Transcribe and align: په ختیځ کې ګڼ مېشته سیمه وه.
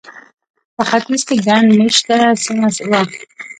په 0.75 0.83
ختیځ 0.89 1.21
کې 1.27 1.35
ګڼ 1.47 1.63
مېشته 1.77 2.15
سیمه 2.43 2.69
وه. 2.89 3.01